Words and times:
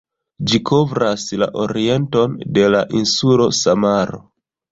Ĝi 0.51 0.59
kovras 0.69 1.25
la 1.41 1.47
orienton 1.65 2.33
de 2.57 2.65
la 2.77 2.81
insulo 3.01 3.47
Samaro. 3.61 4.23